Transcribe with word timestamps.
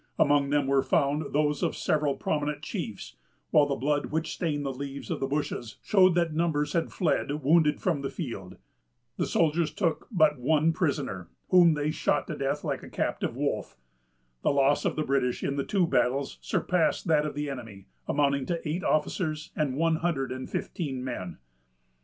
Among 0.17 0.49
them 0.49 0.65
were 0.65 0.81
found 0.81 1.31
those 1.31 1.61
of 1.61 1.75
several 1.77 2.15
prominent 2.15 2.63
chiefs, 2.63 3.17
while 3.51 3.67
the 3.67 3.75
blood 3.75 4.07
which 4.07 4.33
stained 4.33 4.65
the 4.65 4.73
leaves 4.73 5.11
of 5.11 5.19
the 5.19 5.27
bushes 5.27 5.77
showed 5.83 6.15
that 6.15 6.33
numbers 6.33 6.73
had 6.73 6.91
fled 6.91 7.29
wounded 7.43 7.79
from 7.79 8.01
the 8.01 8.09
field. 8.09 8.57
The 9.17 9.27
soldiers 9.27 9.71
took 9.71 10.07
but 10.09 10.39
one 10.39 10.73
prisoner, 10.73 11.29
whom 11.49 11.75
they 11.75 11.91
shot 11.91 12.25
to 12.29 12.35
death 12.35 12.63
like 12.63 12.81
a 12.81 12.89
captive 12.89 13.35
wolf. 13.35 13.77
The 14.41 14.49
loss 14.49 14.85
of 14.85 14.95
the 14.95 15.03
British 15.03 15.43
in 15.43 15.55
the 15.55 15.63
two 15.63 15.85
battles 15.85 16.39
surpassed 16.41 17.05
that 17.07 17.23
of 17.27 17.35
the 17.35 17.47
enemy, 17.47 17.85
amounting 18.07 18.47
to 18.47 18.67
eight 18.67 18.83
officers 18.83 19.51
and 19.55 19.75
one 19.75 19.97
hundred 19.97 20.31
and 20.31 20.49
fifteen 20.49 21.03
men. 21.03 21.37